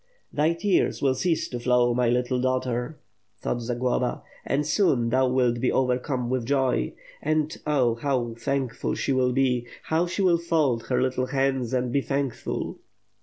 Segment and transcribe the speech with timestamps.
[0.33, 2.97] "Thy tears will cease to flow, my little daughter,"
[3.39, 6.93] thought Zagloba, "and soon thou wilt be overcome with joy.
[7.21, 11.91] And oh, how thankful she will be, how she will fold her little hands and
[11.91, 12.79] be thankful!"